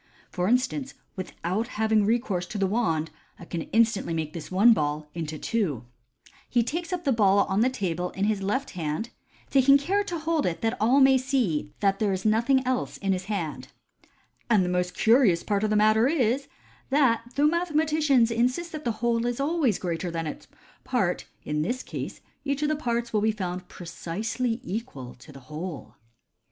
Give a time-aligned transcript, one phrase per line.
[0.31, 5.11] For instance, without having recourse to the wand, I can instantly make this one ball
[5.13, 5.85] into two"
[6.49, 9.11] (he takes up the ball on the table in his left hand,
[9.51, 12.97] taking care so to hold it that all may see that there is nothing else
[12.97, 13.67] in his hand),
[14.03, 14.07] r<
[14.49, 16.47] and the most curious part of the matter is,
[16.89, 20.47] that though mathematicians insist that the whole is always greater than its
[20.83, 25.41] part, in this case each of the parts will be found precisely equal to the
[25.41, 25.93] whole."